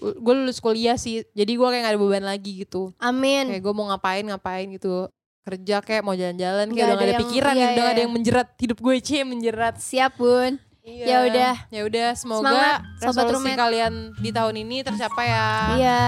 gue 0.00 0.34
lulus 0.34 0.64
kuliah 0.64 0.96
sih. 0.96 1.20
Jadi 1.36 1.60
gue 1.60 1.68
kayak 1.68 1.84
gak 1.84 1.92
ada 1.92 2.00
beban 2.00 2.24
lagi 2.24 2.64
gitu. 2.64 2.96
Amin. 2.96 3.52
Kayak 3.52 3.60
gue 3.60 3.74
mau 3.76 3.92
ngapain 3.92 4.24
ngapain 4.24 4.64
gitu. 4.72 5.12
Kerja 5.44 5.84
kayak 5.84 6.00
mau 6.00 6.16
jalan-jalan 6.16 6.72
kayak 6.72 6.88
udah 6.88 6.96
gak 6.96 6.96
ada 6.96 7.04
ada 7.04 7.12
yang- 7.12 7.22
pikiran, 7.28 7.52
iya, 7.52 7.60
udah 7.60 7.68
gak 7.76 7.84
ada 7.84 7.92
iya. 7.92 8.04
yang 8.08 8.12
menjerat 8.16 8.48
hidup 8.56 8.78
gue 8.80 8.94
cie 9.04 9.22
menjerat. 9.28 9.76
Siap, 9.76 10.16
Bun. 10.16 10.56
Iya. 10.80 11.04
Ya 11.04 11.18
udah. 11.28 11.54
Ya 11.68 11.80
udah, 11.84 12.08
semoga 12.16 12.40
Semangat, 12.50 12.78
Sobat 12.98 13.08
resolusi 13.28 13.34
Roommate. 13.36 13.58
kalian 13.60 13.92
di 14.16 14.30
tahun 14.32 14.54
ini 14.64 14.76
tercapai 14.80 15.26
ya. 15.28 15.48
Iya. 15.76 16.02